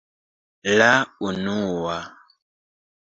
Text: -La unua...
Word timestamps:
-La 0.79 0.89
unua... 1.27 1.99